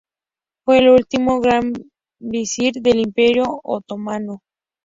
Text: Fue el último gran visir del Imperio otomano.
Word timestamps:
Fue 0.65 0.79
el 0.79 0.89
último 0.89 1.39
gran 1.41 1.73
visir 2.17 2.73
del 2.81 3.01
Imperio 3.01 3.59
otomano. 3.63 4.41